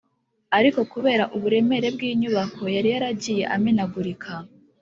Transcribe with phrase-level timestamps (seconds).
[0.57, 4.31] ariko kubera uburemere bw’inyubako yari yaragiye amenagurika